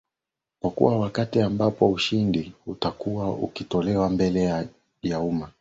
pokuwa 0.61 0.97
wakati 0.99 1.41
ambao 1.41 1.69
ushahidi 1.71 2.53
utakuwa 2.65 3.31
ukitolewa 3.31 4.09
mbele 4.09 4.69
ya 5.03 5.19
umma 5.19 5.49